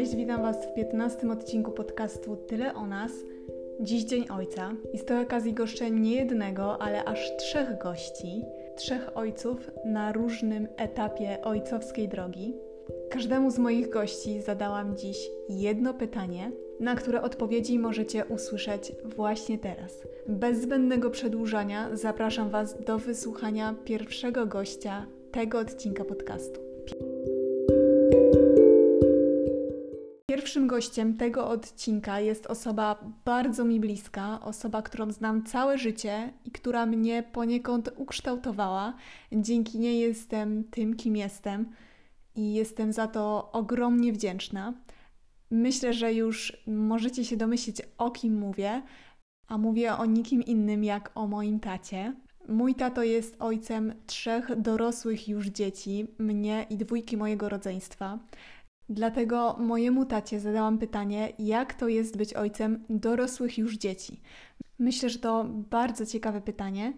[0.00, 3.12] Cześć, witam Was w 15 odcinku podcastu Tyle o nas.
[3.80, 8.42] Dziś Dzień Ojca i z tej okazji goszczę nie jednego, ale aż trzech gości,
[8.76, 12.54] trzech ojców na różnym etapie ojcowskiej drogi.
[13.10, 20.02] Każdemu z moich gości zadałam dziś jedno pytanie, na które odpowiedzi możecie usłyszeć właśnie teraz.
[20.28, 26.60] Bez zbędnego przedłużania zapraszam Was do wysłuchania pierwszego gościa tego odcinka podcastu.
[30.50, 36.50] Pierwszym gościem tego odcinka jest osoba bardzo mi bliska, osoba, którą znam całe życie i
[36.50, 38.94] która mnie poniekąd ukształtowała.
[39.32, 41.72] Dzięki niej jestem tym, kim jestem
[42.34, 44.74] i jestem za to ogromnie wdzięczna.
[45.50, 48.82] Myślę, że już możecie się domyślić, o kim mówię,
[49.48, 52.14] a mówię o nikim innym jak o moim tacie.
[52.48, 58.18] Mój tato jest ojcem trzech dorosłych już dzieci, mnie i dwójki mojego rodzeństwa.
[58.90, 64.20] Dlatego mojemu tacie zadałam pytanie, jak to jest być ojcem dorosłych już dzieci.
[64.78, 66.92] Myślę, że to bardzo ciekawe pytanie,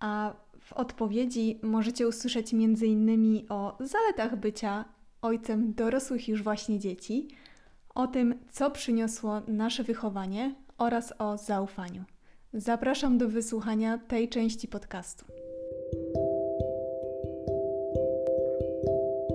[0.00, 3.46] a w odpowiedzi możecie usłyszeć m.in.
[3.48, 4.84] o zaletach bycia
[5.22, 7.28] ojcem dorosłych już właśnie dzieci,
[7.94, 12.04] o tym, co przyniosło nasze wychowanie oraz o zaufaniu.
[12.52, 15.24] Zapraszam do wysłuchania tej części podcastu.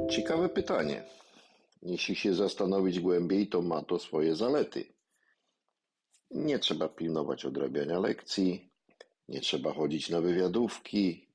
[0.09, 1.03] Ciekawe pytanie.
[1.85, 4.93] Jeśli się zastanowić głębiej, to ma to swoje zalety.
[6.31, 8.71] Nie trzeba pilnować odrabiania lekcji,
[9.27, 11.27] nie trzeba chodzić na wywiadówki,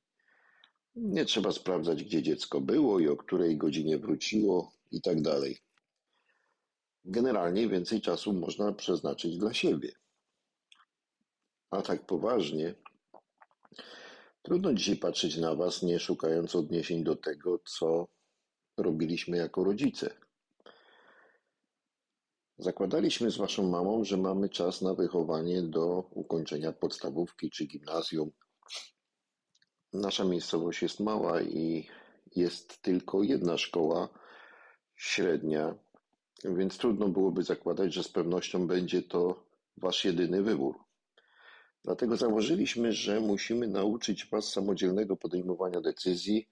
[0.95, 5.57] nie trzeba sprawdzać, gdzie dziecko było i o której godzinie wróciło i tak dalej.
[7.05, 9.91] Generalnie więcej czasu można przeznaczyć dla siebie.
[11.71, 12.75] A tak poważnie,
[14.41, 18.07] trudno dzisiaj patrzeć na Was, nie szukając odniesień do tego, co
[18.77, 20.28] robiliśmy jako rodzice.
[22.59, 28.31] Zakładaliśmy z Waszą mamą, że mamy czas na wychowanie do ukończenia podstawówki czy gimnazjum.
[29.93, 31.87] Nasza miejscowość jest mała i
[32.35, 34.09] jest tylko jedna szkoła
[34.95, 35.75] średnia,
[36.43, 39.43] więc trudno byłoby zakładać, że z pewnością będzie to
[39.77, 40.75] Wasz jedyny wybór.
[41.83, 46.49] Dlatego założyliśmy, że musimy nauczyć Was samodzielnego podejmowania decyzji,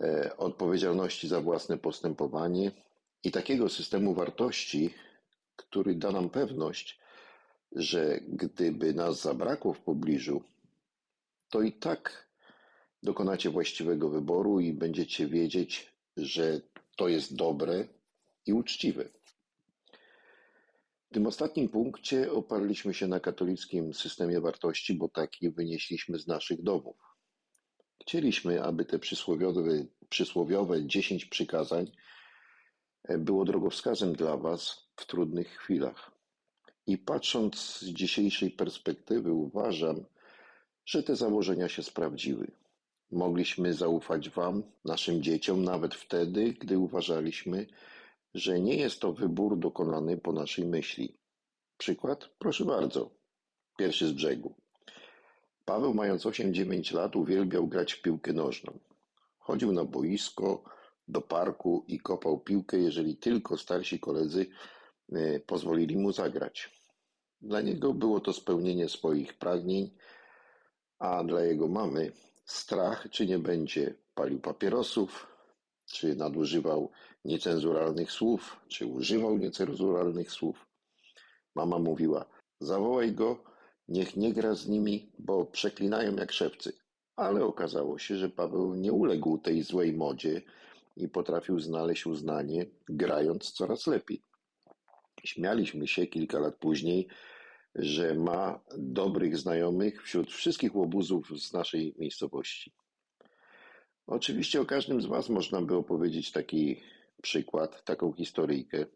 [0.00, 2.72] e, odpowiedzialności za własne postępowanie
[3.24, 4.94] i takiego systemu wartości,
[5.58, 6.98] który da nam pewność,
[7.72, 10.42] że gdyby nas zabrakło w pobliżu,
[11.50, 12.28] to i tak
[13.02, 16.60] dokonacie właściwego wyboru i będziecie wiedzieć, że
[16.96, 17.88] to jest dobre
[18.46, 19.08] i uczciwe.
[21.10, 26.62] W tym ostatnim punkcie oparliśmy się na katolickim systemie wartości, bo taki wynieśliśmy z naszych
[26.62, 26.96] domów.
[28.02, 29.62] Chcieliśmy, aby te przysłowiowe,
[30.08, 31.92] przysłowiowe 10 przykazań
[33.18, 36.10] było drogowskazem dla Was w trudnych chwilach.
[36.86, 40.04] I patrząc z dzisiejszej perspektywy, uważam,
[40.86, 42.50] że te założenia się sprawdziły.
[43.10, 47.66] Mogliśmy zaufać Wam, naszym dzieciom, nawet wtedy, gdy uważaliśmy,
[48.34, 51.14] że nie jest to wybór dokonany po naszej myśli.
[51.78, 52.28] Przykład?
[52.38, 53.10] Proszę bardzo.
[53.76, 54.54] Pierwszy z brzegu.
[55.64, 58.78] Paweł, mając 8-9 lat, uwielbiał grać w piłkę nożną.
[59.38, 60.64] Chodził na boisko,
[61.08, 64.46] do parku i kopał piłkę, jeżeli tylko starsi koledzy
[65.46, 66.82] pozwolili mu zagrać.
[67.40, 69.90] Dla niego było to spełnienie swoich pragnień,
[70.98, 72.12] a dla jego mamy
[72.44, 75.26] strach, czy nie będzie palił papierosów,
[75.86, 76.90] czy nadużywał
[77.24, 80.66] niecenzuralnych słów, czy używał niecenzuralnych słów.
[81.54, 82.24] Mama mówiła:
[82.60, 83.44] Zawołaj go,
[83.88, 86.72] niech nie gra z nimi, bo przeklinają jak szewcy.
[87.16, 90.42] Ale okazało się, że Paweł nie uległ tej złej modzie
[90.96, 94.27] i potrafił znaleźć uznanie, grając coraz lepiej.
[95.24, 97.08] Śmialiśmy się kilka lat później,
[97.74, 102.72] że ma dobrych znajomych wśród wszystkich łobuzów z naszej miejscowości.
[104.06, 106.80] Oczywiście o każdym z Was można by opowiedzieć taki
[107.22, 108.86] przykład, taką historyjkę,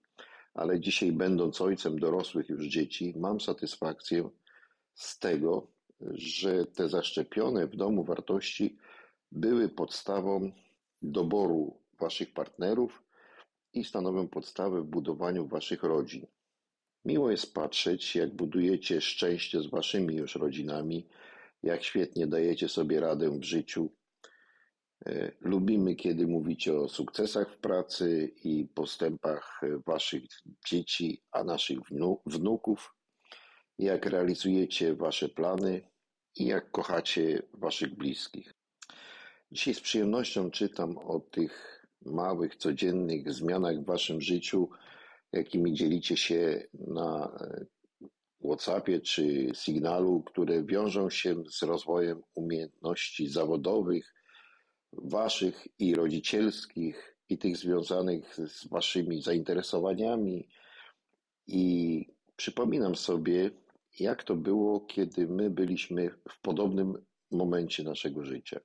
[0.55, 4.31] ale dzisiaj, będąc ojcem dorosłych już dzieci, mam satysfakcję
[4.95, 5.67] z tego,
[6.15, 8.77] że te zaszczepione w domu wartości
[9.33, 10.53] były podstawą
[11.03, 13.03] doboru Waszych partnerów
[13.73, 16.27] i stanowią podstawę w budowaniu Waszych rodzin.
[17.05, 21.09] Miło jest patrzeć, jak budujecie szczęście z Waszymi już rodzinami,
[21.63, 23.93] jak świetnie dajecie sobie radę w życiu.
[25.07, 30.23] E, lubimy, kiedy mówicie o sukcesach w pracy i postępach Waszych
[30.67, 31.79] dzieci, a naszych
[32.27, 32.95] wnuków,
[33.79, 35.89] jak realizujecie Wasze plany
[36.37, 38.55] i jak kochacie Waszych bliskich.
[39.53, 44.69] Dzisiaj z przyjemnością czytam o tych małych, codziennych zmianach w waszym życiu
[45.33, 47.67] jakimi dzielicie się na e,
[48.45, 54.15] WhatsAppie czy Signalu, które wiążą się z rozwojem umiejętności zawodowych,
[54.93, 60.49] waszych i rodzicielskich, i tych związanych z waszymi zainteresowaniami.
[61.47, 62.07] I
[62.37, 63.51] przypominam sobie,
[64.01, 68.61] jak to było, kiedy my byliśmy w podobnym momencie naszego życia.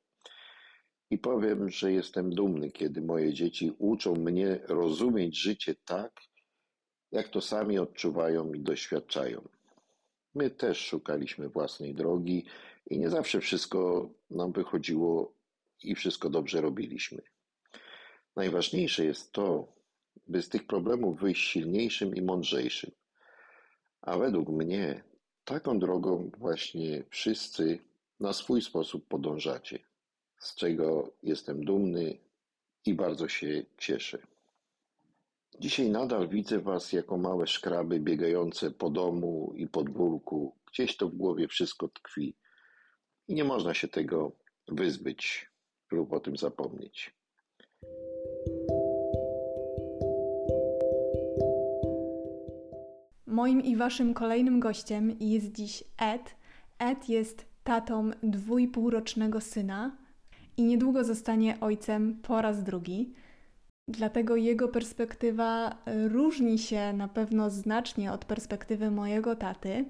[1.09, 6.21] I powiem, że jestem dumny, kiedy moje dzieci uczą mnie rozumieć życie tak,
[7.11, 9.47] jak to sami odczuwają i doświadczają.
[10.35, 12.45] My też szukaliśmy własnej drogi
[12.89, 15.33] i nie zawsze wszystko nam wychodziło
[15.83, 17.21] i wszystko dobrze robiliśmy.
[18.35, 19.73] Najważniejsze jest to,
[20.27, 22.91] by z tych problemów wyjść silniejszym i mądrzejszym.
[24.01, 25.03] A według mnie
[25.45, 27.79] taką drogą właśnie wszyscy
[28.19, 29.79] na swój sposób podążacie,
[30.39, 32.17] z czego jestem dumny
[32.85, 34.17] i bardzo się cieszę.
[35.59, 40.55] Dzisiaj nadal widzę was jako małe szkraby biegające po domu i podwórku.
[40.71, 42.33] Gdzieś to w głowie wszystko tkwi.
[43.27, 44.31] I nie można się tego
[44.67, 45.49] wyzbyć
[45.91, 47.13] lub o tym zapomnieć.
[53.25, 56.35] Moim i waszym kolejnym gościem jest dziś Ed.
[56.79, 60.06] Ed jest tatą dwójpółrocznego syna
[60.57, 63.13] i niedługo zostanie ojcem po raz drugi.
[63.87, 69.85] Dlatego jego perspektywa e, różni się na pewno znacznie od perspektywy mojego taty.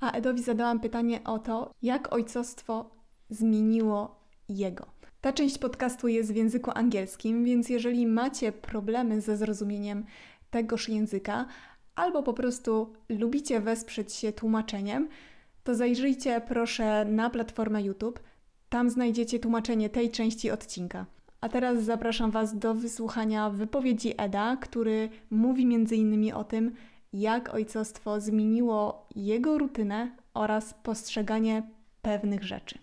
[0.00, 2.90] A Edowi zadałam pytanie o to, jak ojcostwo
[3.30, 4.86] zmieniło jego.
[5.20, 10.04] Ta część podcastu jest w języku angielskim, więc jeżeli macie problemy ze zrozumieniem
[10.50, 11.46] tegoż języka,
[11.94, 15.08] albo po prostu lubicie wesprzeć się tłumaczeniem,
[15.64, 18.20] to zajrzyjcie proszę na platformę YouTube.
[18.68, 21.06] Tam znajdziecie tłumaczenie tej części odcinka.
[21.40, 26.34] A teraz zapraszam Was do wysłuchania wypowiedzi Eda, który mówi m.in.
[26.34, 26.74] o tym,
[27.12, 31.62] jak ojcostwo zmieniło jego rutynę oraz postrzeganie
[32.02, 32.78] pewnych rzeczy.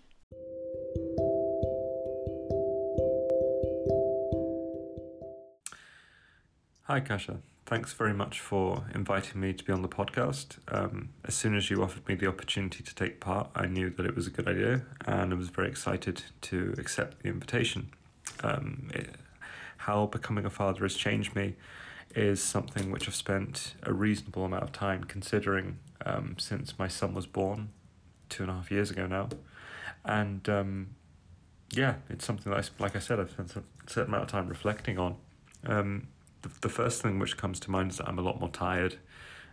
[6.86, 7.53] Hi, Kasia.
[7.66, 10.58] Thanks very much for inviting me to be on the podcast.
[10.68, 14.04] Um, as soon as you offered me the opportunity to take part, I knew that
[14.04, 17.90] it was a good idea and I was very excited to accept the invitation.
[18.42, 19.08] um, it,
[19.78, 21.54] how becoming a father has changed me
[22.14, 27.14] is something which I've spent a reasonable amount of time considering um, since my son
[27.14, 27.70] was born
[28.28, 29.28] two and a half years ago now.
[30.04, 30.88] And um,
[31.70, 34.48] yeah, it's something that, I, like I said, I've spent a certain amount of time
[34.48, 35.16] reflecting on.
[35.66, 36.08] Um,
[36.44, 38.96] the, the first thing which comes to mind is that I'm a lot more tired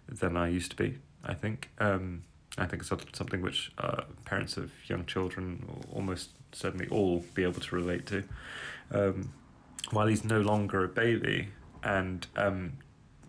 [0.08, 1.70] than I used to be, I think.
[1.80, 2.24] Um,
[2.58, 7.62] I think it's something which uh, parents of young children almost certainly all be able
[7.62, 8.24] to relate to.
[8.92, 9.34] Um,
[9.92, 11.50] while he's no longer a baby
[11.82, 12.74] and um,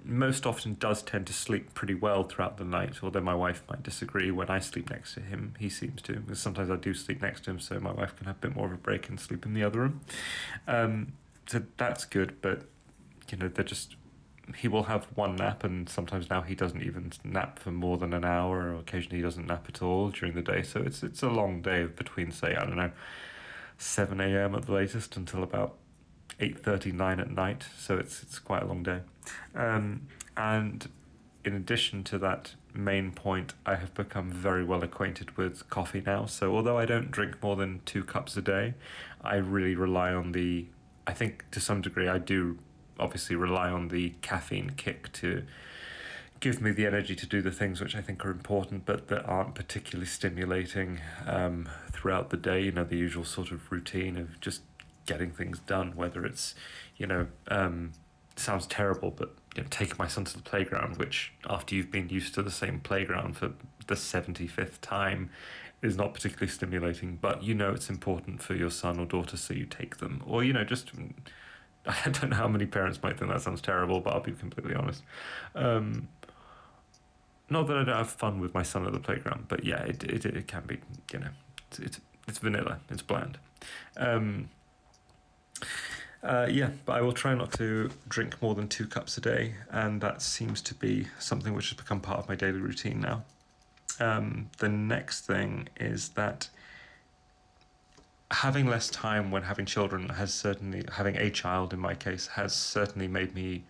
[0.04, 3.84] most often does tend to sleep pretty well throughout the night, although my wife might
[3.84, 5.54] disagree when I sleep next to him.
[5.60, 8.26] He seems to, because sometimes I do sleep next to him, so my wife can
[8.26, 10.00] have a bit more of a break and sleep in the other room.
[10.66, 11.12] Um,
[11.46, 12.64] so that's good, but
[13.32, 13.96] you know, they're just
[14.56, 18.12] he will have one nap, and sometimes now he doesn't even nap for more than
[18.12, 20.62] an hour, or occasionally he doesn't nap at all during the day.
[20.62, 22.92] So it's it's a long day between say I don't know,
[23.78, 24.54] seven a.m.
[24.54, 25.76] at the latest until about
[26.38, 27.64] eight thirty nine at night.
[27.78, 29.00] So it's it's quite a long day,
[29.54, 30.88] um, and
[31.44, 36.26] in addition to that main point, I have become very well acquainted with coffee now.
[36.26, 38.74] So although I don't drink more than two cups a day,
[39.22, 40.66] I really rely on the.
[41.06, 42.58] I think to some degree I do
[43.02, 45.44] obviously rely on the caffeine kick to
[46.40, 49.24] give me the energy to do the things which I think are important but that
[49.26, 52.62] aren't particularly stimulating um, throughout the day.
[52.62, 54.62] You know, the usual sort of routine of just
[55.06, 56.54] getting things done, whether it's,
[56.96, 57.92] you know, um,
[58.36, 62.08] sounds terrible, but you know, taking my son to the playground, which after you've been
[62.08, 63.52] used to the same playground for
[63.86, 65.30] the 75th time
[65.82, 69.52] is not particularly stimulating, but you know it's important for your son or daughter, so
[69.52, 70.22] you take them.
[70.26, 70.90] Or, you know, just
[71.86, 74.74] I don't know how many parents might think that sounds terrible, but I'll be completely
[74.74, 75.02] honest.
[75.54, 76.08] Um,
[77.50, 80.04] not that I don't have fun with my son at the playground, but yeah, it
[80.04, 80.78] it, it can be,
[81.12, 81.28] you know,
[81.68, 83.38] it's, it's, it's vanilla, it's bland.
[83.96, 84.48] Um,
[86.22, 89.54] uh, yeah, but I will try not to drink more than two cups a day,
[89.70, 93.24] and that seems to be something which has become part of my daily routine now.
[93.98, 96.48] Um, the next thing is that
[98.32, 102.54] having less time when having children has certainly having a child in my case has
[102.54, 103.62] certainly made me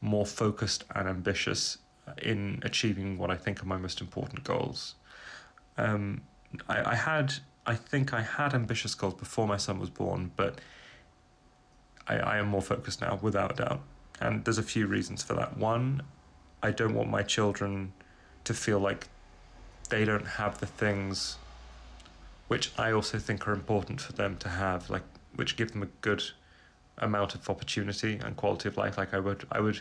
[0.00, 1.78] more focused and ambitious
[2.22, 4.96] in achieving what I think are my most important goals.
[5.78, 6.22] Um,
[6.68, 7.34] I, I had
[7.66, 10.60] I think I had ambitious goals before my son was born, but
[12.08, 13.80] I, I am more focused now, without doubt.
[14.20, 15.56] And there's a few reasons for that.
[15.56, 16.02] One,
[16.62, 17.92] I don't want my children
[18.44, 19.08] to feel like
[19.88, 21.36] they don't have the things
[22.50, 25.04] which I also think are important for them to have, like
[25.36, 26.20] which give them a good
[26.98, 28.98] amount of opportunity and quality of life.
[28.98, 29.80] Like I would, I would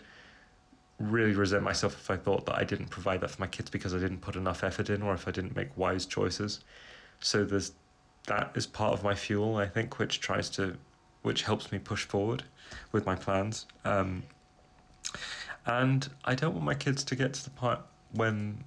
[0.99, 3.95] really resent myself if I thought that I didn't provide that for my kids because
[3.95, 6.59] I didn't put enough effort in, or if I didn't make wise choices.
[7.19, 7.71] So there's
[8.27, 10.77] that is part of my fuel, I think, which tries to,
[11.23, 12.43] which helps me push forward
[12.91, 13.65] with my plans.
[13.83, 14.21] Um,
[15.65, 18.63] and I don't want my kids to get to the part when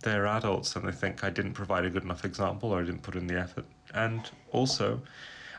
[0.00, 3.02] they're adults and they think I didn't provide a good enough example or I didn't
[3.02, 3.64] put in the effort.
[3.94, 5.00] And also,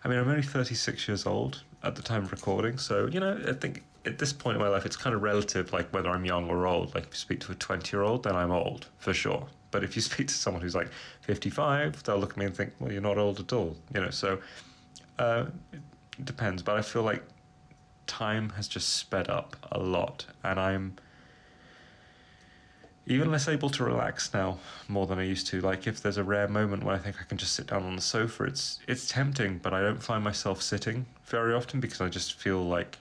[0.03, 3.39] I mean, I'm only 36 years old at the time of recording, so, you know,
[3.47, 6.25] I think at this point in my life, it's kind of relative, like whether I'm
[6.25, 6.93] young or old.
[6.93, 9.47] Like, if you speak to a 20 year old, then I'm old, for sure.
[9.71, 10.89] But if you speak to someone who's like
[11.21, 14.09] 55, they'll look at me and think, well, you're not old at all, you know,
[14.09, 14.39] so
[15.19, 16.61] uh, it depends.
[16.61, 17.23] But I feel like
[18.07, 20.95] time has just sped up a lot, and I'm
[23.07, 24.57] even less able to relax now
[24.87, 25.61] more than I used to.
[25.61, 27.95] Like if there's a rare moment when I think I can just sit down on
[27.95, 32.09] the sofa, it's it's tempting, but I don't find myself sitting very often because I
[32.09, 32.97] just feel like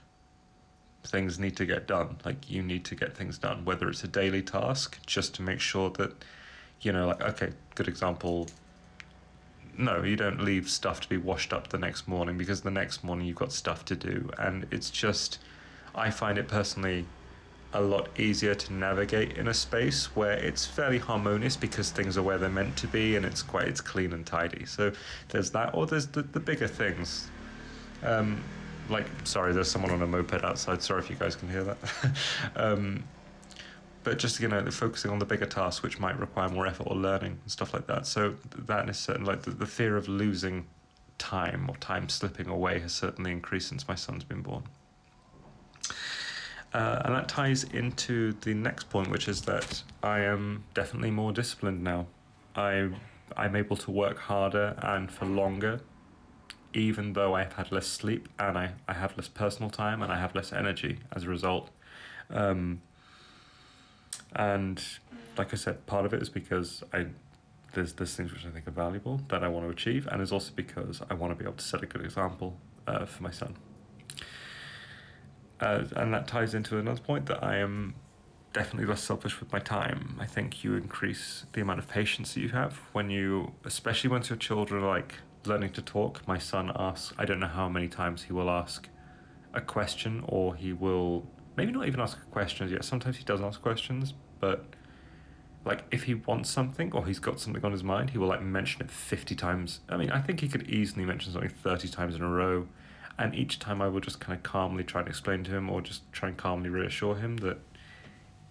[1.04, 2.16] things need to get done.
[2.25, 5.61] Like you need to get things done, whether it's a daily task, just to make
[5.61, 6.12] sure that,
[6.82, 8.49] you know, like okay, good example.
[9.76, 13.02] No, you don't leave stuff to be washed up the next morning because the next
[13.02, 15.38] morning you've got stuff to do, and it's just,
[15.96, 17.06] I find it personally
[17.75, 22.23] a lot easier to navigate in a space where it's fairly harmonious because things are
[22.23, 24.64] where they're meant to be and it's quite it's clean and tidy.
[24.64, 24.93] So
[25.28, 27.28] there's that, or there's the, the bigger things.
[28.02, 28.43] Um,
[28.88, 30.83] like sorry, there's someone on a moped outside.
[30.83, 31.78] Sorry if you guys can hear that.
[32.57, 33.02] um,
[34.04, 36.97] but just you know, focusing on the bigger tasks which might require more effort or
[36.97, 38.07] learning and stuff like that.
[38.07, 40.66] So that is certain like the, the fear of losing
[41.19, 44.64] time or time slipping away has certainly increased since my son's been born.
[46.75, 51.33] Uh, and that ties into the next point, which is that I am definitely more
[51.33, 52.07] disciplined now.
[52.57, 52.90] I
[53.37, 55.81] I'm able to work harder and for longer,
[56.73, 60.19] even though I've had less sleep and I, I have less personal time and I
[60.19, 61.71] have less energy as a result.
[62.28, 62.83] Um,
[64.35, 64.83] and
[65.38, 67.07] like I said, part of it is because I
[67.73, 70.33] there's there's things which I think are valuable that I want to achieve, and it's
[70.33, 73.31] also because I want to be able to set a good example uh, for my
[73.31, 73.57] son.
[75.61, 77.94] Uh, and that ties into another point that I am
[78.52, 80.16] definitely less selfish with my time.
[80.20, 84.30] I think you increase the amount of patience that you have when you, especially once
[84.30, 86.26] your children are like learning to talk.
[86.26, 88.88] My son asks, I don't know how many times he will ask
[89.52, 92.84] a question or he will maybe not even ask questions yet.
[92.84, 94.64] Sometimes he does ask questions, but
[95.64, 98.42] like if he wants something or he's got something on his mind, he will like
[98.42, 99.80] mention it 50 times.
[99.88, 102.68] I mean, I think he could easily mention something 30 times in a row
[103.18, 105.80] and each time I will just kind of calmly try and explain to him or
[105.80, 107.59] just try and calmly reassure him that,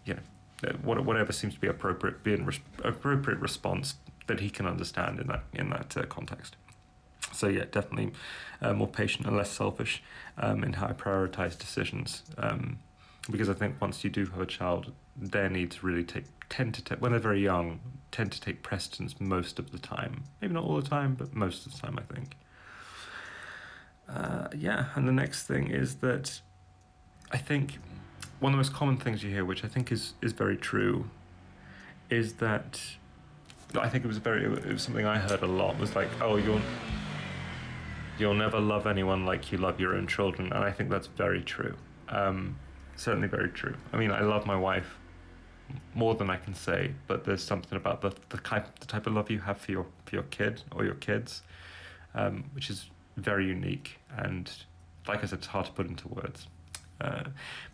[0.05, 0.21] you know,
[0.61, 3.95] that whatever seems to be appropriate, be an res- appropriate response
[4.27, 6.55] that he can understand in that in that uh, context.
[7.31, 8.13] So yeah, definitely
[8.61, 10.01] uh, more patient and less selfish
[10.37, 12.23] um, in how I prioritize decisions.
[12.37, 12.79] Um,
[13.29, 16.83] because I think once you do have a child, their needs really take tend to
[16.83, 17.79] take when they're very young
[18.11, 20.23] tend to take precedence most of the time.
[20.39, 22.37] Maybe not all the time, but most of the time, I think
[24.13, 26.41] uh, yeah, and the next thing is that
[27.31, 27.79] I think
[28.39, 31.09] one of the most common things you hear, which I think is is very true,
[32.09, 32.79] is that
[33.75, 36.35] I think it was very it was something I heard a lot was like, oh,
[36.35, 36.61] you'll
[38.19, 41.41] you'll never love anyone like you love your own children, and I think that's very
[41.41, 41.75] true.
[42.09, 42.57] Um,
[42.95, 43.75] certainly very true.
[43.91, 44.97] I mean, I love my wife
[45.95, 49.13] more than I can say, but there's something about the the type the type of
[49.13, 51.41] love you have for your for your kid or your kids,
[52.13, 54.51] um, which is very unique and
[55.07, 56.47] like I said, it's hard to put into words.
[57.01, 57.23] Uh,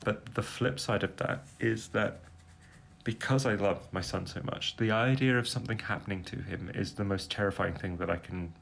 [0.03, 2.22] but the flip side of that is that
[3.03, 6.93] because I love my son so much, the idea of something happening to him is
[6.93, 8.53] the most terrifying thing that I can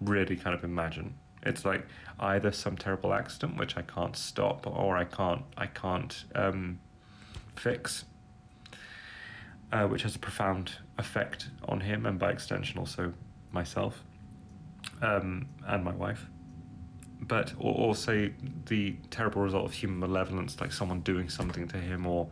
[0.00, 1.14] really kind of imagine.
[1.44, 1.86] It's like
[2.20, 6.78] either some terrible accident which I can't stop, or I can't I can't um,
[7.56, 8.04] fix,
[9.72, 13.12] uh, which has a profound effect on him and by extension also
[13.50, 14.04] myself
[15.00, 16.26] um, and my wife.
[17.20, 17.54] But
[17.94, 18.32] say
[18.66, 22.28] the terrible result of human malevolence, like someone doing something to him or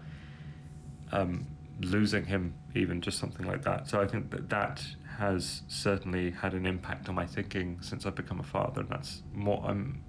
[1.12, 1.47] um,
[1.80, 3.88] losing him, even just something like that.
[3.88, 4.83] So I think that that
[5.19, 9.23] has certainly had an impact on my thinking since I've become a father, and that's
[9.33, 9.62] more.
[9.66, 10.02] I'm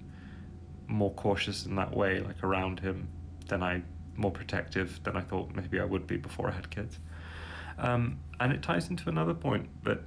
[0.88, 3.08] more cautious in that way, like around him,
[3.48, 3.82] than I
[4.16, 6.98] more protective than I thought maybe I would be before I had kids.
[7.78, 10.00] Um, and it ties into another point that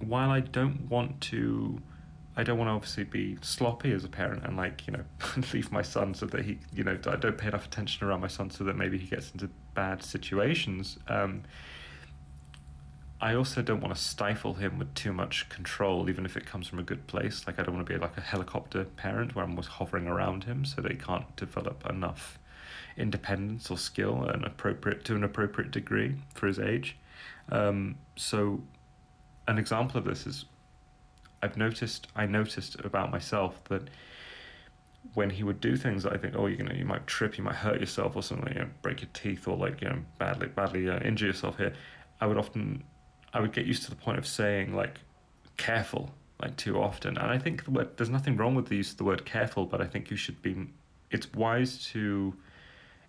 [0.00, 1.80] while I don't want to,
[2.36, 5.04] I don't want to obviously be sloppy as a parent and like you know
[5.52, 8.28] leave my son so that he you know I don't pay enough attention around my
[8.28, 10.98] son so that maybe he gets into bad situations.
[11.08, 11.42] Um,
[13.22, 16.68] I also don't want to stifle him with too much control, even if it comes
[16.68, 17.46] from a good place.
[17.46, 20.44] Like I don't want to be like a helicopter parent where I'm always hovering around
[20.44, 22.38] him so that he can't develop enough
[22.96, 26.96] independence or skill and appropriate to an appropriate degree for his age.
[27.50, 28.62] Um, so,
[29.50, 30.44] an example of this is
[31.42, 33.90] I've noticed I noticed about myself that
[35.14, 37.44] when he would do things that I think, oh, you know, you might trip, you
[37.44, 40.46] might hurt yourself or something, you know, break your teeth or like you know badly
[40.46, 41.72] badly uh, injure yourself here,
[42.20, 42.84] I would often
[43.34, 45.00] I would get used to the point of saying like
[45.56, 48.92] careful like too often, and I think the word, there's nothing wrong with the use
[48.92, 50.68] of the word careful, but I think you should be.
[51.10, 52.34] It's wise to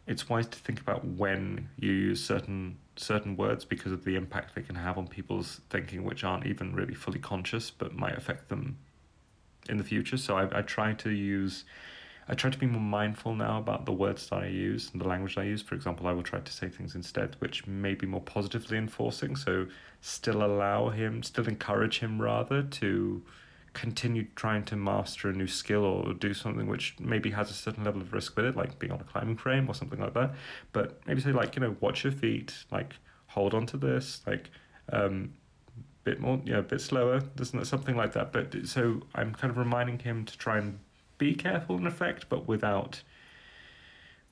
[0.08, 4.56] it's wise to think about when you use certain certain words because of the impact
[4.56, 8.50] they can have on people's thinking, which aren't even really fully conscious, but might affect
[8.50, 8.78] them
[9.70, 10.18] in the future.
[10.18, 11.66] So I, I try to use,
[12.28, 15.08] I try to be more mindful now about the words that I use and the
[15.08, 15.62] language I use.
[15.62, 19.36] For example, I will try to say things instead which may be more positively enforcing.
[19.36, 19.68] So
[20.02, 23.24] still allow him, still encourage him rather to
[23.74, 27.84] continue trying to master a new skill or do something which maybe has a certain
[27.84, 30.34] level of risk with it, like being on a climbing frame or something like that.
[30.74, 32.96] But maybe say like, you know, watch your feet, like
[33.28, 34.50] hold on to this, like
[34.92, 35.34] um
[36.04, 38.34] bit more yeah, a bit slower, doesn't something like that.
[38.34, 40.80] But so I'm kind of reminding him to try and
[41.18, 43.02] be careful in effect, but without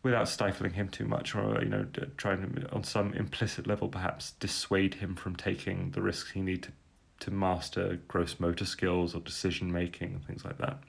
[0.01, 1.85] without stifling him too much or you know
[2.17, 6.63] trying to on some implicit level perhaps dissuade him from taking the risks he need
[6.63, 6.71] to
[7.19, 10.79] to master gross motor skills or decision making and things like that.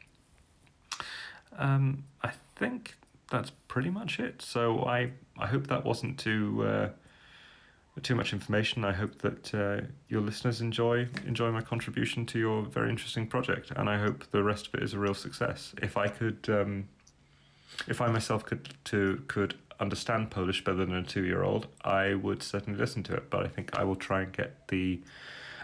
[1.59, 2.95] Um, I think
[3.31, 4.43] that's pretty much it.
[4.43, 6.89] So I I hope that wasn't too uh,
[8.03, 8.85] too much information.
[8.85, 13.73] I hope that uh, your listeners enjoy enjoy my contribution to your very interesting project,
[13.77, 15.75] and I hope the rest of it is a real success.
[15.83, 16.89] If I could, um,
[17.89, 22.15] if I myself could to could understand Polish better than a two year old, I
[22.15, 23.31] would certainly listen to it.
[23.31, 25.01] But I think I will try and get the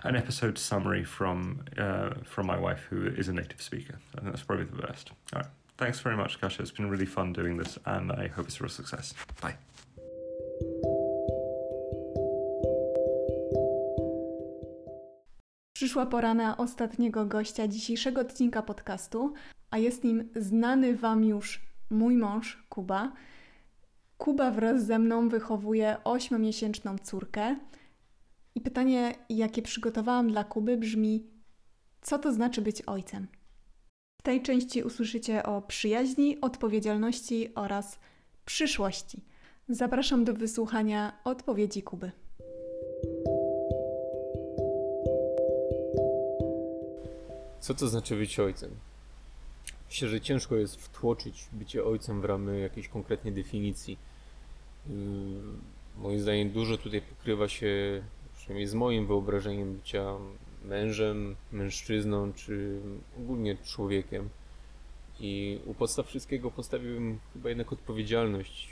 [0.05, 3.99] an episode summary from uh, from my wife, who is a native speaker.
[4.15, 5.11] I think that's probably the best.
[5.33, 5.51] All right.
[5.77, 6.63] Thanks very much, Kasia.
[6.63, 9.15] It's been really fun doing this, and I hope it's a real success.
[9.43, 9.57] Bye.
[15.73, 19.35] Przyszła pora na ostatniego gościa dzisiejszego odcinka podcastu,
[19.71, 23.13] a jest nim znany Wam już mój mąż, Kuba.
[24.19, 27.57] Kuba wraz ze mną wychowuje ośmiomiesięczną córkę.
[28.57, 31.27] I pytanie, jakie przygotowałam dla Kuby, brzmi:
[32.03, 33.27] co to znaczy być ojcem?
[34.21, 37.99] W tej części usłyszycie o przyjaźni, odpowiedzialności oraz
[38.45, 39.25] przyszłości.
[39.69, 42.13] Zapraszam do wysłuchania odpowiedzi Kuby.
[47.61, 48.71] Co to znaczy być ojcem?
[49.89, 53.99] Myślę, że ciężko jest wtłoczyć bycie ojcem w ramy jakiejś konkretnej definicji.
[54.89, 54.95] Yy,
[55.97, 58.03] moim zdaniem dużo tutaj pokrywa się
[58.47, 60.15] przynajmniej z moim wyobrażeniem bycia
[60.65, 62.81] mężem, mężczyzną, czy
[63.19, 64.29] ogólnie człowiekiem.
[65.21, 68.69] I u podstaw wszystkiego postawiłbym chyba jednak odpowiedzialność.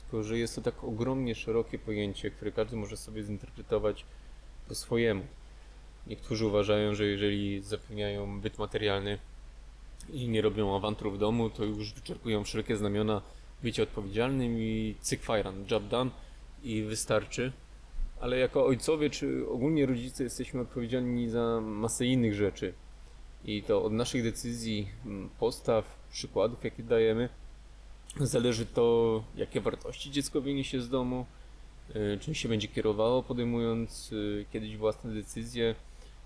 [0.00, 4.04] Tylko, że jest to tak ogromnie szerokie pojęcie, które każdy może sobie zinterpretować
[4.68, 5.24] po swojemu.
[6.06, 9.18] Niektórzy uważają, że jeżeli zapewniają byt materialny
[10.12, 13.22] i nie robią awantur w domu, to już wyczerpują wszelkie znamiona
[13.62, 16.10] bycia odpowiedzialnym i cyk fajran, job done
[16.62, 17.52] i wystarczy
[18.24, 22.74] ale jako ojcowie czy ogólnie rodzice jesteśmy odpowiedzialni za masę innych rzeczy.
[23.44, 24.88] I to od naszych decyzji,
[25.38, 27.28] postaw, przykładów, jakie dajemy,
[28.20, 31.26] zależy to, jakie wartości dziecko wyniesie z domu,
[31.94, 35.74] e, czym się będzie kierowało, podejmując e, kiedyś własne decyzje,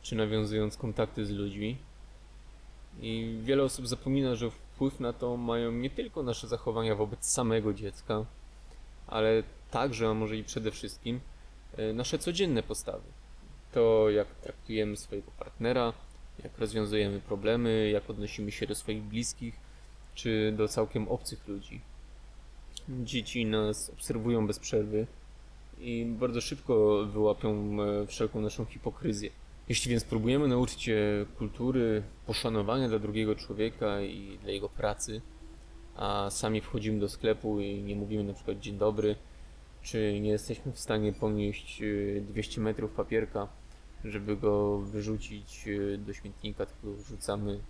[0.03, 1.77] czy nawiązując kontakty z ludźmi.
[3.01, 7.75] I wiele osób zapomina, że wpływ na to mają nie tylko nasze zachowania wobec samego
[7.75, 8.25] dziecka,
[9.07, 11.21] ale także, a może i przede wszystkim,
[11.95, 13.05] nasze codzienne postawy.
[13.73, 15.93] To, jak traktujemy swojego partnera,
[16.45, 19.55] jak rozwiązujemy problemy, jak odnosimy się do swoich bliskich,
[20.15, 21.81] czy do całkiem obcych ludzi.
[22.89, 25.07] Dzieci nas obserwują bez przerwy
[25.81, 29.31] i bardzo szybko wyłapią e, wszelką naszą hipokryzję.
[29.69, 35.21] Jeśli więc próbujemy nauczyć się kultury poszanowania dla drugiego człowieka i dla jego pracy,
[35.97, 39.17] a sami wchodzimy do sklepu i nie mówimy na przykład dzień dobry,
[39.91, 41.83] czy nie jesteśmy w stanie ponieść
[42.23, 43.49] 200 y, metrów papierka,
[44.05, 47.61] żeby go wyrzucić y, do śmietnika, tylko rzucamy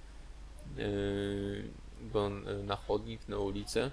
[0.78, 1.64] y,
[2.12, 2.30] go
[2.64, 3.90] na chodnik, na ulicę,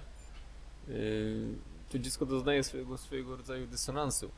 [1.90, 4.30] to dziecko doznaje swojego, swojego rodzaju dysonansu.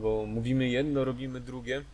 [0.00, 1.84] Bo mówimy jedno, robimy drugie,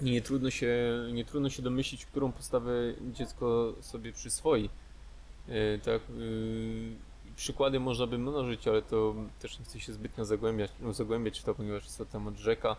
[0.00, 0.68] Nie trudno się,
[1.12, 2.72] nie trudno się domyślić, którą postawę
[3.12, 4.70] dziecko sobie przyswoi.
[5.84, 6.02] Tak,
[7.40, 11.44] przykłady można by mnożyć, ale to też nie chcę się zbytnio zagłębiać, no, zagłębiać w
[11.44, 12.76] to, ponieważ jest to temat rzeka.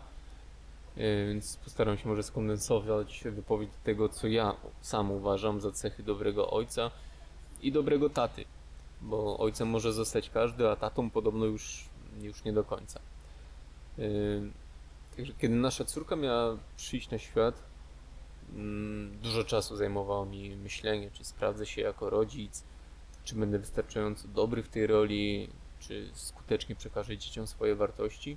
[0.96, 6.50] E, więc postaram się może skondensować wypowiedź tego, co ja sam uważam za cechy dobrego
[6.50, 6.90] ojca
[7.62, 8.44] i dobrego taty.
[9.00, 11.84] Bo ojcem może zostać każdy, a tatą podobno już,
[12.20, 13.00] już nie do końca.
[13.98, 14.02] E,
[15.16, 17.62] także kiedy nasza córka miała przyjść na świat,
[18.54, 22.64] mm, dużo czasu zajmowało mi myślenie, czy sprawdzę się jako rodzic,
[23.24, 28.36] czy będę wystarczająco dobry w tej roli, czy skutecznie przekażę dzieciom swoje wartości.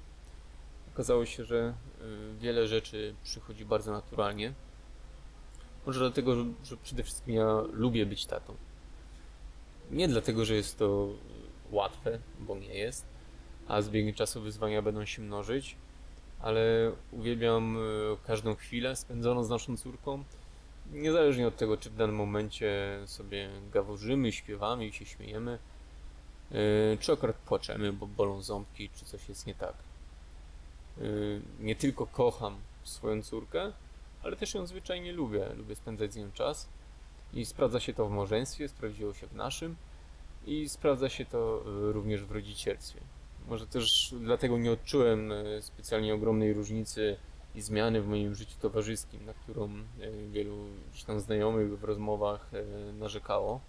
[0.93, 4.53] Okazało się, że y, wiele rzeczy przychodzi bardzo naturalnie.
[5.85, 8.55] Może dlatego, że przede wszystkim ja lubię być tatą.
[9.91, 11.07] Nie dlatego, że jest to
[11.71, 13.05] łatwe, bo nie jest,
[13.67, 15.77] a z biegiem czasu wyzwania będą się mnożyć,
[16.39, 20.23] ale uwielbiam y, każdą chwilę spędzoną z naszą córką
[20.91, 25.59] niezależnie od tego, czy w danym momencie sobie gaworzymy, śpiewamy i się śmiejemy,
[26.51, 29.73] yy, czy akurat płaczemy, bo bolą ząbki, czy coś jest nie tak.
[30.97, 33.71] Yy, nie tylko kocham swoją córkę,
[34.23, 35.49] ale też ją zwyczajnie lubię.
[35.57, 36.69] Lubię spędzać z nią czas
[37.33, 39.75] i sprawdza się to w małżeństwie, sprawdziło się w naszym
[40.45, 42.99] i sprawdza się to yy, również w rodzicielstwie.
[43.47, 47.17] Może też dlatego nie odczułem specjalnie ogromnej różnicy
[47.55, 50.57] i zmiany w moim życiu towarzyskim, na którą e, wielu
[51.07, 53.61] tam znajomych w rozmowach e, narzekało,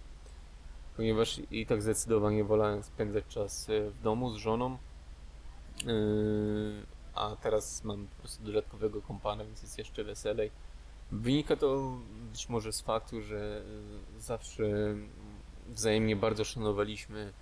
[0.95, 4.77] ponieważ i tak zdecydowanie wolałem spędzać czas e, w domu z żoną,
[7.15, 10.51] a teraz mam po prostu dodatkowego kompana, więc jest jeszcze weselej.
[11.11, 11.97] Wynika to
[12.31, 13.63] być może z faktu, że
[14.17, 14.95] zawsze
[15.67, 17.33] wzajemnie bardzo szanowaliśmy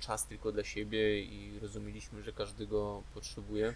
[0.00, 3.74] czas tylko dla siebie i rozumieliśmy, że każdy go potrzebuje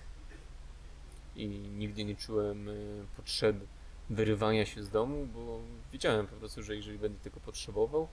[1.36, 3.66] i nigdy nie czułem y, potrzeby
[4.10, 5.60] wyrywania się z domu, bo
[5.92, 8.08] wiedziałem po prostu, że jeżeli będę tego potrzebował,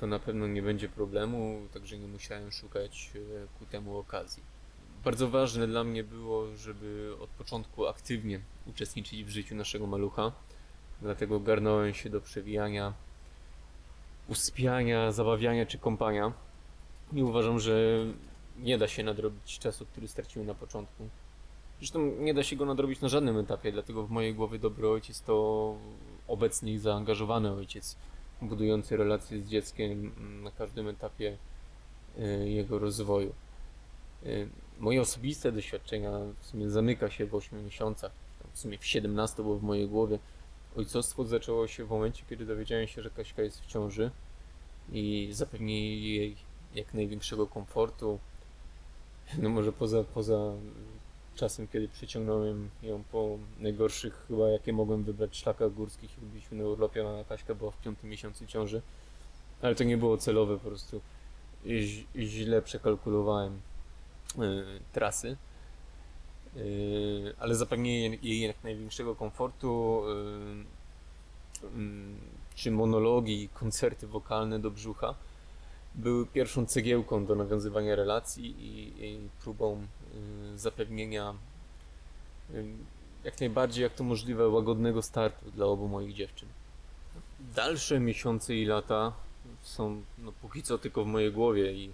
[0.00, 4.42] to na pewno nie będzie problemu, także nie musiałem szukać y, ku temu okazji.
[5.04, 10.32] Bardzo ważne dla mnie było, żeby od początku aktywnie uczestniczyć w życiu naszego malucha,
[11.02, 12.92] dlatego garnąłem się do przewijania,
[14.28, 16.32] uspiania, zabawiania czy kąpania
[17.12, 18.04] i uważam, że
[18.58, 21.08] nie da się nadrobić czasu, który straciłem na początku.
[21.78, 25.22] Zresztą nie da się go nadrobić na żadnym etapie, dlatego w mojej głowie dobry ojciec
[25.22, 25.74] to
[26.28, 27.96] obecny i zaangażowany ojciec,
[28.42, 30.12] budujący relacje z dzieckiem
[30.42, 31.36] na każdym etapie
[32.18, 33.32] e, jego rozwoju.
[34.26, 34.28] E,
[34.78, 36.10] moje osobiste doświadczenia
[36.40, 38.12] w sumie zamyka się w 8 miesiącach,
[38.52, 40.18] w sumie w 17, bo w mojej głowie
[40.76, 44.10] ojcostwo zaczęło się w momencie, kiedy dowiedziałem się, że Kaśka jest w ciąży
[44.92, 46.36] i zapewnienie jej
[46.74, 48.18] jak największego komfortu,
[49.38, 50.52] no może poza, poza
[51.38, 56.64] czasem, kiedy przeciągnąłem ją po najgorszych chyba jakie mogłem wybrać szlakach górskich i byliśmy na
[56.64, 58.82] urlopie, a Kaśka była w piątym miesiącu ciąży.
[59.62, 61.00] Ale to nie było celowe, po prostu
[62.16, 63.60] źle przekalkulowałem
[64.38, 65.36] y, trasy.
[66.56, 70.02] Y, ale zapewnienie jej jak największego komfortu,
[71.64, 71.74] y,
[72.54, 75.14] czy monologi, koncerty wokalne do brzucha
[75.98, 79.86] były pierwszą cegiełką do nawiązywania relacji i, i próbą
[80.54, 81.34] y, zapewnienia
[82.54, 82.64] y,
[83.24, 86.48] jak najbardziej jak to możliwe łagodnego startu dla obu moich dziewczyn.
[87.54, 89.12] Dalsze miesiące i lata
[89.62, 91.92] są no, póki co tylko w mojej głowie i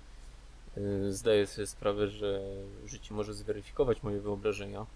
[0.76, 2.40] y, zdaję sobie sprawę, że
[2.86, 4.86] życie może zweryfikować moje wyobrażenia.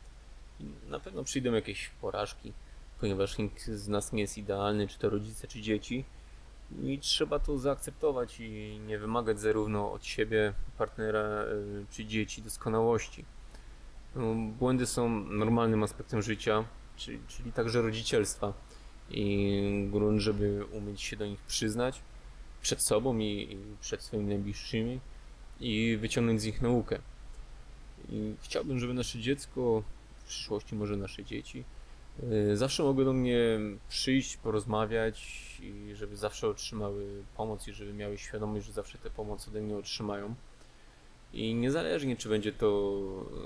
[0.60, 2.52] I na pewno przyjdą jakieś porażki,
[3.00, 6.04] ponieważ nikt z nas nie jest idealny, czy to rodzice, czy dzieci
[6.82, 13.24] i trzeba to zaakceptować i nie wymagać zarówno od siebie, partnera y, czy dzieci doskonałości.
[14.16, 16.64] No, błędy są normalnym aspektem życia,
[16.96, 18.52] czyli, czyli także rodzicielstwa.
[19.10, 22.00] I grunt, żeby umieć się do nich przyznać
[22.62, 25.00] przed sobą i, i przed swoimi najbliższymi
[25.60, 26.98] i wyciągnąć z nich naukę.
[28.08, 29.82] I chciałbym, żeby nasze dziecko,
[30.18, 31.64] w przyszłości może nasze dzieci,
[32.54, 33.38] zawsze mogły do mnie
[33.88, 35.26] przyjść, porozmawiać
[35.62, 39.76] i żeby zawsze otrzymały pomoc i żeby miały świadomość, że zawsze tę pomoc ode mnie
[39.76, 40.34] otrzymają.
[41.32, 43.00] I niezależnie, czy będzie to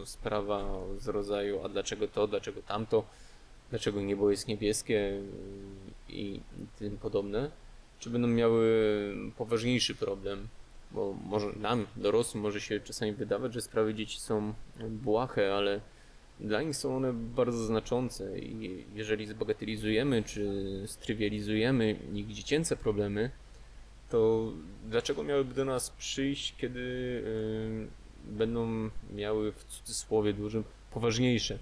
[0.05, 0.65] sprawa
[0.99, 3.05] z rodzaju, a dlaczego to, dlaczego tamto,
[3.71, 5.23] dlaczego niebo jest niebieskie y,
[6.09, 6.41] i
[6.79, 7.51] tym podobne,
[7.99, 8.67] czy będą miały
[9.37, 10.49] poważniejszy problem,
[10.91, 14.55] bo może nam, dorosłym, może się czasami wydawać, że sprawy dzieci są
[14.91, 15.81] błahe, ale
[16.41, 23.31] dla nich są one bardzo znaczące i jeżeli zbagatelizujemy czy strywializujemy ich dziecięce problemy,
[24.11, 24.53] to
[24.89, 27.23] dlaczego miałyby do nas przyjść, kiedy
[28.25, 31.59] będą miały w cudzysłowie dużym poważniejsze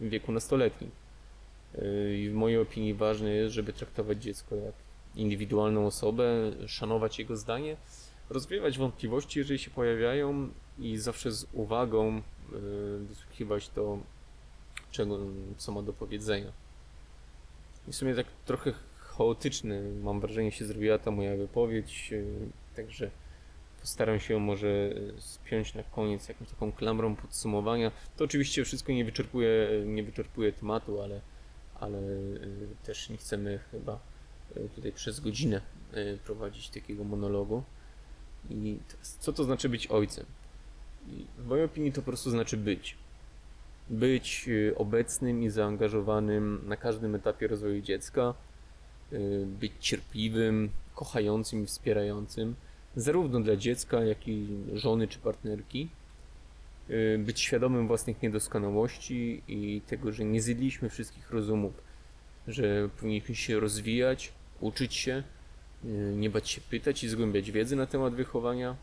[0.00, 0.90] w wieku nastoletnim?
[1.74, 4.74] Yy, I w mojej opinii ważne jest, żeby traktować dziecko jak
[5.16, 7.76] indywidualną osobę, szanować jego zdanie,
[8.30, 13.98] rozwiewać wątpliwości, jeżeli się pojawiają i zawsze z uwagą yy, wysłuchiwać to,
[14.92, 15.18] czego,
[15.56, 16.52] co ma do powiedzenia.
[17.88, 22.24] I w sumie tak trochę chaotyczny, mam wrażenie, się zrobiła ta moja wypowiedź, yy,
[22.76, 23.10] także
[23.80, 27.92] postaram się może spiąć na koniec jakąś taką klamrą podsumowania.
[28.16, 31.20] To oczywiście wszystko nie wyczerpuje, nie wyczerpuje tematu, ale,
[31.80, 31.98] ale
[32.84, 33.98] też nie chcemy chyba
[34.74, 35.60] tutaj przez godzinę
[36.24, 37.62] prowadzić takiego monologu.
[38.50, 38.78] I
[39.18, 40.26] co to znaczy być ojcem?
[41.08, 42.96] I w mojej opinii to po prostu znaczy być.
[43.90, 48.34] Być obecnym i zaangażowanym na każdym etapie rozwoju dziecka,
[49.46, 52.54] być cierpliwym, kochającym i wspierającym
[52.96, 55.88] zarówno dla dziecka, jak i żony czy partnerki.
[56.90, 61.72] Y, być świadomym własnych niedoskonałości i tego, że nie zjedliśmy wszystkich rozumów,
[62.48, 65.22] że powinniśmy się rozwijać, uczyć się,
[65.84, 68.76] y, nie bać się pytać i zgłębiać wiedzy na temat wychowania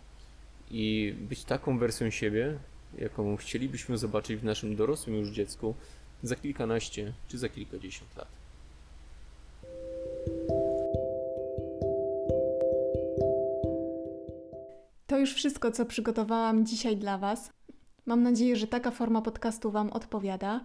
[0.72, 2.58] i być taką wersją siebie,
[2.98, 5.76] jaką chcielibyśmy zobaczyć w naszym dorosłym już dziecku
[6.24, 8.28] za kilkanaście czy za kilkadziesiąt lat.
[15.08, 17.50] To już wszystko, co przygotowałam dzisiaj dla Was.
[18.06, 20.62] Mam nadzieję, że taka forma podcastu Wam odpowiada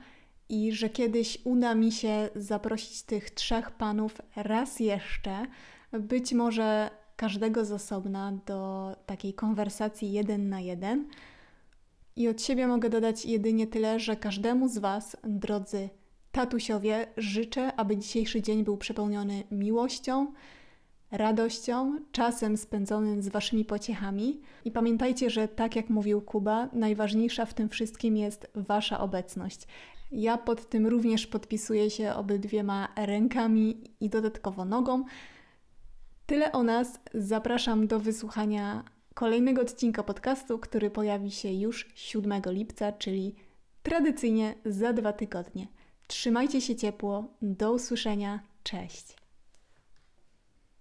[0.49, 5.47] i że kiedyś uda mi się zaprosić tych trzech panów raz jeszcze,
[5.93, 11.09] być może każdego z osobna do takiej konwersacji jeden na jeden.
[12.16, 15.88] I od siebie mogę dodać jedynie tyle, że każdemu z Was, drodzy
[16.33, 20.33] tatusiowie, życzę, aby dzisiejszy dzień był przepełniony miłością,
[21.11, 24.40] radością, czasem spędzonym z waszymi pociechami.
[24.64, 29.66] I pamiętajcie, że tak jak mówił Kuba, najważniejsza w tym wszystkim jest wasza obecność.
[30.12, 35.05] Ja pod tym również podpisuję się obydwiema rękami i dodatkowo nogą.
[36.27, 37.00] Tyle o nas.
[37.14, 43.35] Zapraszam do wysłuchania kolejnego odcinka podcastu, który pojawi się już 7 lipca, czyli
[43.83, 45.66] tradycyjnie za dwa tygodnie.
[46.07, 47.24] Trzymajcie się ciepło.
[47.42, 48.40] Do usłyszenia.
[48.62, 49.24] Cześć.